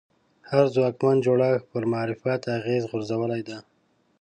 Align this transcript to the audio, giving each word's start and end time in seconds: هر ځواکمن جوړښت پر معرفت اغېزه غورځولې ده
هر 0.49 0.65
ځواکمن 0.75 1.17
جوړښت 1.25 1.65
پر 1.71 1.83
معرفت 1.93 2.41
اغېزه 2.57 2.87
غورځولې 2.91 3.41
ده 3.49 3.57